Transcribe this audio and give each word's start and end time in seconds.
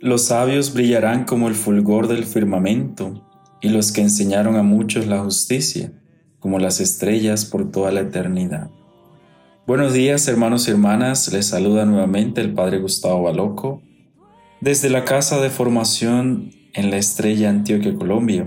Los 0.00 0.26
sabios 0.26 0.74
brillarán 0.74 1.24
como 1.24 1.48
el 1.48 1.54
fulgor 1.54 2.08
del 2.08 2.24
firmamento, 2.24 3.24
y 3.60 3.68
los 3.68 3.92
que 3.92 4.02
enseñaron 4.02 4.56
a 4.56 4.62
muchos 4.62 5.06
la 5.06 5.20
justicia, 5.20 5.92
como 6.40 6.58
las 6.58 6.80
estrellas 6.80 7.44
por 7.44 7.70
toda 7.70 7.90
la 7.90 8.00
eternidad. 8.00 8.70
Buenos 9.66 9.94
días 9.94 10.28
hermanos 10.28 10.68
y 10.68 10.72
hermanas, 10.72 11.32
les 11.32 11.46
saluda 11.46 11.86
nuevamente 11.86 12.42
el 12.42 12.52
Padre 12.52 12.80
Gustavo 12.80 13.22
Baloco 13.22 13.80
desde 14.60 14.90
la 14.90 15.04
Casa 15.04 15.40
de 15.40 15.50
Formación 15.50 16.50
en 16.74 16.90
la 16.90 16.96
Estrella 16.96 17.48
Antioquia, 17.48 17.94
Colombia. 17.94 18.46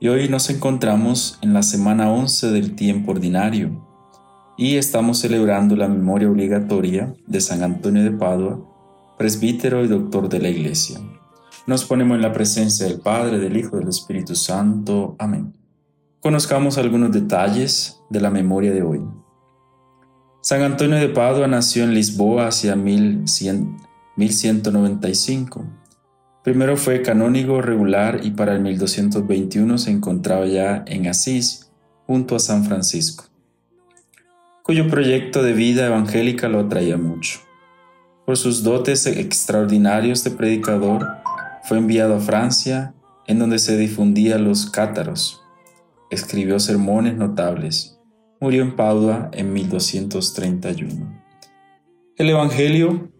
Y 0.00 0.08
hoy 0.08 0.28
nos 0.28 0.50
encontramos 0.50 1.38
en 1.42 1.54
la 1.54 1.62
semana 1.62 2.10
11 2.10 2.50
del 2.50 2.74
tiempo 2.74 3.12
ordinario 3.12 3.86
y 4.58 4.76
estamos 4.76 5.20
celebrando 5.20 5.76
la 5.76 5.88
memoria 5.88 6.28
obligatoria 6.28 7.14
de 7.26 7.40
San 7.40 7.62
Antonio 7.62 8.02
de 8.02 8.10
Padua, 8.10 8.73
presbítero 9.16 9.84
y 9.84 9.88
doctor 9.88 10.28
de 10.28 10.40
la 10.40 10.48
Iglesia. 10.48 10.98
Nos 11.66 11.84
ponemos 11.84 12.16
en 12.16 12.22
la 12.22 12.32
presencia 12.32 12.86
del 12.86 13.00
Padre, 13.00 13.38
del 13.38 13.56
Hijo 13.56 13.78
del 13.78 13.88
Espíritu 13.88 14.36
Santo. 14.36 15.16
Amén. 15.18 15.54
Conozcamos 16.20 16.78
algunos 16.78 17.12
detalles 17.12 18.00
de 18.10 18.20
la 18.20 18.30
memoria 18.30 18.72
de 18.72 18.82
hoy. 18.82 19.00
San 20.42 20.62
Antonio 20.62 20.98
de 20.98 21.08
Padua 21.08 21.46
nació 21.46 21.84
en 21.84 21.94
Lisboa 21.94 22.48
hacia 22.48 22.76
1195. 22.76 25.64
Primero 26.42 26.76
fue 26.76 27.00
canónigo 27.00 27.62
regular 27.62 28.20
y 28.22 28.32
para 28.32 28.54
el 28.54 28.60
1221 28.60 29.78
se 29.78 29.90
encontraba 29.90 30.44
ya 30.44 30.84
en 30.86 31.06
Asís, 31.06 31.70
junto 32.06 32.36
a 32.36 32.38
San 32.38 32.66
Francisco, 32.66 33.24
cuyo 34.62 34.88
proyecto 34.88 35.42
de 35.42 35.54
vida 35.54 35.86
evangélica 35.86 36.48
lo 36.48 36.60
atraía 36.60 36.98
mucho. 36.98 37.40
Por 38.26 38.36
sus 38.36 38.62
dotes 38.62 39.06
extraordinarios 39.06 40.24
de 40.24 40.30
predicador, 40.30 41.06
fue 41.64 41.78
enviado 41.78 42.16
a 42.16 42.20
Francia, 42.20 42.94
en 43.26 43.38
donde 43.38 43.58
se 43.58 43.76
difundían 43.76 44.44
los 44.44 44.70
cátaros. 44.70 45.42
Escribió 46.10 46.58
sermones 46.60 47.16
notables 47.16 47.94
Murió 48.40 48.62
en 48.62 48.76
Padua 48.76 49.30
en 49.32 49.54
1231. 49.54 51.22
El 52.16 52.28
Evangelio 52.28 53.10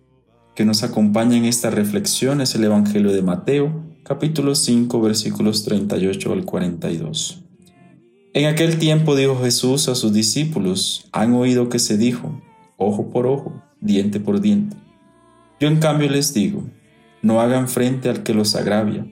que 0.55 0.67
nos 0.67 0.83
acompaña 0.83 1.37
en 1.37 1.47
esta 1.47 1.71
reflexión 1.71 2.43
es 2.43 2.55
el 2.55 2.65
Evangelio 2.65 3.11
de 3.11 3.23
Mateo, 3.23 3.85
capítulo 4.03 4.55
5, 4.55 5.01
versículos 5.01 5.65
38 5.65 6.33
al 6.33 6.45
42. 6.45 7.43
En 8.35 8.47
aquel 8.47 8.79
tiempo 8.79 9.17
dijo 9.17 9.41
Jesús 9.41 9.89
a 9.89 9.95
sus 9.95 10.13
discípulos, 10.13 11.09
han 11.13 11.33
oído 11.33 11.71
que 11.71 11.79
se 11.79 11.97
dijo, 11.97 12.43
ojo 12.77 13.09
por 13.11 13.27
ojo, 13.27 13.63
diente 13.81 14.21
por 14.21 14.43
diente. 14.43 14.77
Yo 15.65 15.71
en 15.71 15.79
cambio 15.79 16.11
les 16.11 16.35
digo, 16.35 16.63
no 17.23 17.41
hagan 17.41 17.69
frente 17.69 18.11
al 18.11 18.23
que 18.23 18.35
los 18.35 18.55
agravia. 18.55 19.07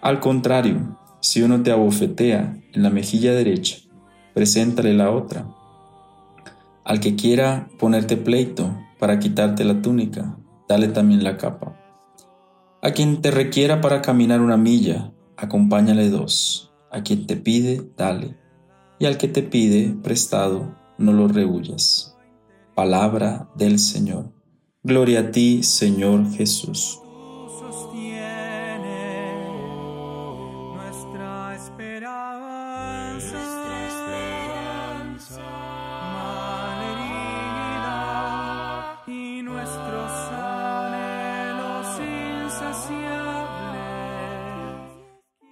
Al 0.00 0.18
contrario, 0.18 0.98
si 1.20 1.42
uno 1.42 1.62
te 1.62 1.70
abofetea 1.70 2.58
en 2.72 2.82
la 2.82 2.90
mejilla 2.90 3.30
derecha, 3.30 3.76
preséntale 4.34 4.94
la 4.94 5.12
otra. 5.12 5.46
Al 6.82 6.98
que 6.98 7.14
quiera 7.14 7.68
ponerte 7.78 8.16
pleito 8.16 8.76
para 8.98 9.20
quitarte 9.20 9.64
la 9.64 9.80
túnica, 9.80 10.36
dale 10.68 10.88
también 10.88 11.22
la 11.22 11.36
capa. 11.36 11.76
A 12.82 12.90
quien 12.90 13.22
te 13.22 13.30
requiera 13.30 13.80
para 13.80 14.02
caminar 14.02 14.40
una 14.40 14.56
milla, 14.56 15.12
acompáñale 15.36 16.10
dos. 16.10 16.74
A 16.90 17.04
quien 17.04 17.28
te 17.28 17.36
pide, 17.36 17.88
dale. 17.96 18.36
Y 18.98 19.06
al 19.06 19.18
que 19.18 19.28
te 19.28 19.44
pide 19.44 19.94
prestado, 20.02 20.74
no 20.98 21.12
lo 21.12 21.28
rehuyas. 21.28 22.16
Palabra 22.74 23.48
del 23.54 23.78
Señor. 23.78 24.35
Gloria 24.88 25.18
a 25.18 25.30
ti, 25.32 25.64
Señor 25.64 26.30
Jesús. 26.30 27.00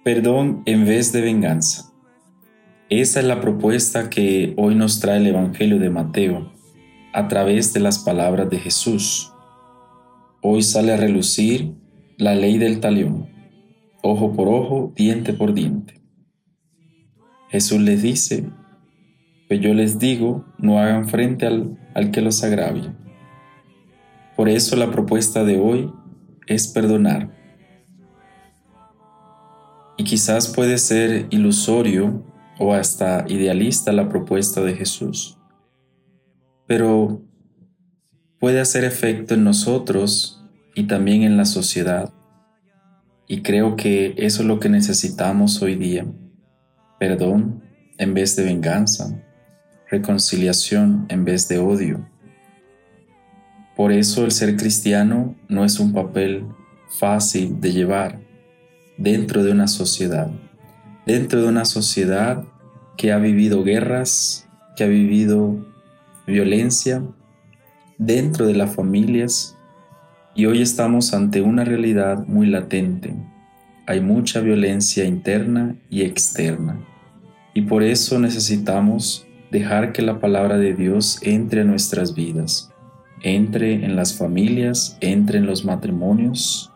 Perdón 0.05 0.63
en 0.65 0.85
vez 0.85 1.11
de 1.11 1.19
venganza. 1.19 1.91
Esa 2.89 3.19
es 3.19 3.25
la 3.25 3.41
propuesta 3.41 4.09
que 4.09 4.53
hoy 4.55 4.75
nos 4.75 5.01
trae 5.01 5.17
el 5.17 5.27
Evangelio 5.27 5.77
de 5.77 5.89
Mateo 5.89 6.54
a 7.15 7.29
través 7.29 7.71
de 7.71 7.79
las 7.79 7.99
palabras 7.99 8.49
de 8.49 8.59
Jesús. 8.59 9.31
Hoy 10.41 10.61
sale 10.63 10.91
a 10.91 10.97
relucir 10.97 11.73
la 12.17 12.35
ley 12.35 12.57
del 12.57 12.81
talión, 12.81 13.29
ojo 14.03 14.33
por 14.33 14.49
ojo, 14.49 14.91
diente 14.97 15.31
por 15.31 15.53
diente. 15.53 16.01
Jesús 17.47 17.79
les 17.79 18.01
dice, 18.01 18.49
pues 19.47 19.61
yo 19.61 19.73
les 19.73 19.97
digo, 19.97 20.43
no 20.57 20.77
hagan 20.77 21.07
frente 21.07 21.45
al, 21.45 21.79
al 21.93 22.11
que 22.11 22.19
los 22.19 22.43
agravia. 22.43 22.93
Por 24.35 24.49
eso 24.49 24.75
la 24.75 24.91
propuesta 24.91 25.45
de 25.45 25.57
hoy 25.57 25.93
es 26.47 26.67
perdonar 26.67 27.33
y 29.97 30.03
quizás 30.03 30.49
puede 30.49 30.77
ser 30.77 31.27
ilusorio 31.29 32.25
o 32.59 32.73
hasta 32.73 33.23
idealista 33.29 33.93
la 33.93 34.09
propuesta 34.09 34.61
de 34.61 34.73
Jesús, 34.73 35.37
pero 36.67 37.21
puede 38.39 38.59
hacer 38.59 38.83
efecto 38.83 39.33
en 39.33 39.43
nosotros 39.43 40.43
y 40.75 40.83
también 40.87 41.23
en 41.23 41.37
la 41.37 41.45
sociedad. 41.45 42.13
Y 43.27 43.41
creo 43.41 43.75
que 43.75 44.13
eso 44.17 44.41
es 44.41 44.47
lo 44.47 44.59
que 44.59 44.69
necesitamos 44.69 45.61
hoy 45.61 45.75
día. 45.75 46.05
Perdón 46.99 47.63
en 47.97 48.13
vez 48.13 48.35
de 48.35 48.43
venganza, 48.43 49.23
reconciliación 49.89 51.05
en 51.09 51.25
vez 51.25 51.47
de 51.47 51.59
odio. 51.59 52.07
Por 53.75 53.91
eso 53.91 54.25
el 54.25 54.31
ser 54.31 54.55
cristiano 54.55 55.35
no 55.47 55.65
es 55.65 55.79
un 55.79 55.93
papel 55.93 56.45
fácil 56.99 57.59
de 57.59 57.73
llevar 57.73 58.19
dentro 58.97 59.43
de 59.43 59.51
una 59.51 59.67
sociedad, 59.67 60.29
dentro 61.05 61.41
de 61.41 61.47
una 61.47 61.65
sociedad 61.65 62.45
que 62.97 63.11
ha 63.11 63.17
vivido 63.17 63.63
guerras, 63.63 64.47
que 64.75 64.83
ha 64.83 64.87
vivido 64.87 65.74
violencia, 66.27 67.03
dentro 67.97 68.45
de 68.47 68.55
las 68.55 68.75
familias, 68.75 69.57
y 70.35 70.47
hoy 70.47 70.61
estamos 70.61 71.13
ante 71.13 71.41
una 71.41 71.63
realidad 71.63 72.25
muy 72.27 72.47
latente. 72.47 73.15
Hay 73.87 74.01
mucha 74.01 74.41
violencia 74.41 75.05
interna 75.05 75.75
y 75.89 76.01
externa, 76.01 76.79
y 77.53 77.61
por 77.61 77.83
eso 77.83 78.19
necesitamos 78.19 79.25
dejar 79.51 79.93
que 79.93 80.01
la 80.01 80.19
palabra 80.19 80.57
de 80.57 80.73
Dios 80.73 81.19
entre 81.21 81.61
a 81.61 81.63
nuestras 81.63 82.15
vidas, 82.15 82.71
entre 83.21 83.85
en 83.85 83.95
las 83.95 84.17
familias, 84.17 84.97
entre 84.99 85.37
en 85.37 85.45
los 85.45 85.63
matrimonios, 85.63 86.71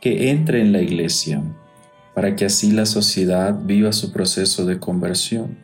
que 0.00 0.30
entre 0.30 0.60
en 0.60 0.72
la 0.72 0.80
iglesia, 0.80 1.42
para 2.14 2.36
que 2.36 2.44
así 2.44 2.70
la 2.70 2.86
sociedad 2.86 3.58
viva 3.64 3.92
su 3.92 4.12
proceso 4.12 4.64
de 4.64 4.78
conversión. 4.78 5.58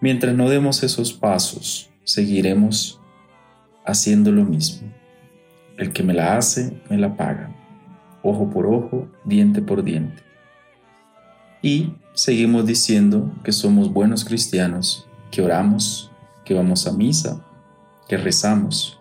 Mientras 0.00 0.34
no 0.34 0.50
demos 0.50 0.82
esos 0.82 1.12
pasos, 1.12 1.90
seguiremos 2.04 3.00
haciendo 3.84 4.32
lo 4.32 4.44
mismo. 4.44 4.88
El 5.76 5.92
que 5.92 6.02
me 6.02 6.14
la 6.14 6.36
hace, 6.36 6.80
me 6.88 6.98
la 6.98 7.16
paga. 7.16 7.50
Ojo 8.22 8.50
por 8.50 8.66
ojo, 8.66 9.08
diente 9.24 9.60
por 9.60 9.82
diente. 9.82 10.22
Y 11.62 11.94
seguimos 12.14 12.66
diciendo 12.66 13.34
que 13.42 13.52
somos 13.52 13.92
buenos 13.92 14.24
cristianos, 14.24 15.08
que 15.30 15.42
oramos, 15.42 16.10
que 16.44 16.54
vamos 16.54 16.86
a 16.86 16.92
misa, 16.92 17.44
que 18.08 18.16
rezamos, 18.16 19.00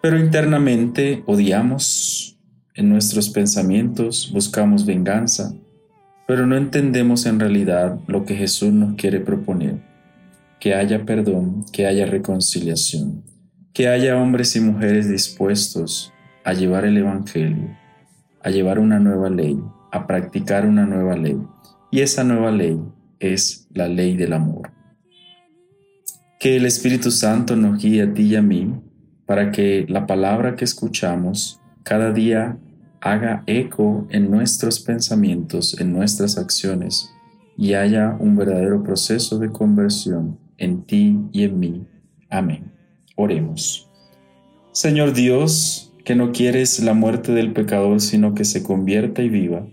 pero 0.00 0.16
internamente 0.18 1.24
odiamos 1.26 2.38
en 2.74 2.88
nuestros 2.88 3.30
pensamientos 3.30 4.30
buscamos 4.32 4.86
venganza, 4.86 5.52
pero 6.28 6.46
no 6.46 6.56
entendemos 6.56 7.26
en 7.26 7.40
realidad 7.40 7.98
lo 8.06 8.24
que 8.24 8.36
Jesús 8.36 8.72
nos 8.72 8.94
quiere 8.94 9.18
proponer. 9.18 9.87
Que 10.60 10.74
haya 10.74 11.04
perdón, 11.04 11.64
que 11.72 11.86
haya 11.86 12.06
reconciliación, 12.06 13.22
que 13.72 13.88
haya 13.88 14.16
hombres 14.16 14.56
y 14.56 14.60
mujeres 14.60 15.08
dispuestos 15.08 16.12
a 16.44 16.52
llevar 16.52 16.84
el 16.84 16.96
Evangelio, 16.96 17.76
a 18.42 18.50
llevar 18.50 18.78
una 18.78 18.98
nueva 18.98 19.30
ley, 19.30 19.58
a 19.92 20.06
practicar 20.06 20.66
una 20.66 20.86
nueva 20.86 21.16
ley. 21.16 21.38
Y 21.90 22.00
esa 22.00 22.24
nueva 22.24 22.50
ley 22.50 22.80
es 23.20 23.68
la 23.72 23.88
ley 23.88 24.16
del 24.16 24.32
amor. 24.32 24.72
Que 26.40 26.56
el 26.56 26.66
Espíritu 26.66 27.10
Santo 27.10 27.54
nos 27.56 27.80
guíe 27.80 28.02
a 28.02 28.12
ti 28.12 28.22
y 28.22 28.36
a 28.36 28.42
mí 28.42 28.74
para 29.26 29.50
que 29.50 29.86
la 29.88 30.06
palabra 30.06 30.56
que 30.56 30.64
escuchamos 30.64 31.60
cada 31.82 32.12
día 32.12 32.58
haga 33.00 33.42
eco 33.46 34.06
en 34.10 34.30
nuestros 34.30 34.80
pensamientos, 34.80 35.78
en 35.78 35.92
nuestras 35.92 36.38
acciones, 36.38 37.12
y 37.56 37.74
haya 37.74 38.16
un 38.18 38.36
verdadero 38.36 38.82
proceso 38.82 39.38
de 39.38 39.50
conversión 39.50 40.38
en 40.58 40.82
ti 40.82 41.18
y 41.32 41.44
en 41.44 41.58
mí. 41.58 41.86
Amén. 42.28 42.70
Oremos. 43.16 43.88
Señor 44.72 45.14
Dios, 45.14 45.92
que 46.04 46.14
no 46.14 46.32
quieres 46.32 46.80
la 46.80 46.94
muerte 46.94 47.32
del 47.32 47.52
pecador, 47.52 48.00
sino 48.00 48.34
que 48.34 48.44
se 48.44 48.62
convierta 48.62 49.22
y 49.22 49.28
viva. 49.28 49.66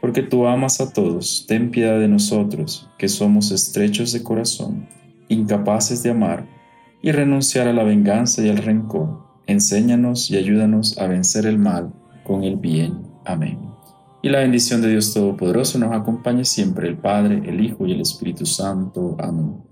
Porque 0.00 0.22
tú 0.22 0.46
amas 0.46 0.80
a 0.80 0.92
todos, 0.92 1.44
ten 1.46 1.70
piedad 1.70 2.00
de 2.00 2.08
nosotros, 2.08 2.90
que 2.98 3.08
somos 3.08 3.52
estrechos 3.52 4.12
de 4.12 4.22
corazón, 4.22 4.88
incapaces 5.28 6.02
de 6.02 6.10
amar 6.10 6.46
y 7.02 7.12
renunciar 7.12 7.68
a 7.68 7.72
la 7.72 7.84
venganza 7.84 8.44
y 8.44 8.48
al 8.48 8.58
rencor. 8.58 9.22
Enséñanos 9.46 10.30
y 10.30 10.36
ayúdanos 10.36 10.98
a 10.98 11.06
vencer 11.06 11.46
el 11.46 11.58
mal 11.58 11.92
con 12.24 12.42
el 12.44 12.56
bien. 12.56 13.02
Amén. 13.24 13.58
Y 14.22 14.28
la 14.28 14.40
bendición 14.40 14.82
de 14.82 14.90
Dios 14.90 15.12
Todopoderoso 15.14 15.78
nos 15.78 15.92
acompañe 15.92 16.44
siempre, 16.44 16.88
el 16.88 16.96
Padre, 16.96 17.42
el 17.44 17.64
Hijo 17.64 17.86
y 17.86 17.92
el 17.92 18.00
Espíritu 18.00 18.46
Santo. 18.46 19.16
Amén. 19.18 19.71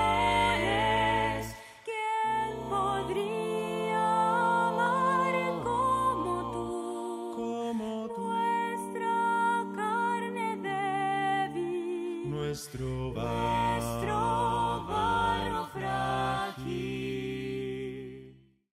nuestro 12.51 13.00